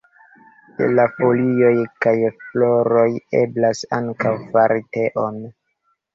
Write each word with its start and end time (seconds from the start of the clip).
De 0.77 0.85
la 0.99 1.03
folioj 1.17 1.73
kaj 2.05 2.13
floroj 2.39 3.05
eblas 3.43 3.83
ankaŭ 4.01 4.35
fari 4.49 4.85
teon. 4.99 5.41